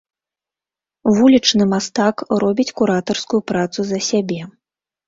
Вулічны 1.17 1.63
мастак 1.75 2.25
робіць 2.45 2.69
куратарскую 2.83 3.41
працу 3.55 3.79
за 3.93 4.05
сябе. 4.13 4.41